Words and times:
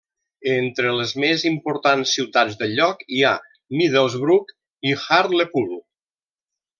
Entre 0.51 0.93
les 0.99 1.11
més 1.23 1.43
importants 1.49 2.13
ciutats 2.17 2.57
del 2.63 2.73
lloc 2.79 3.03
hi 3.17 3.21
ha 3.27 3.37
Middlesbrough 3.81 4.55
i 4.93 4.99
Hartlepool. 5.03 5.73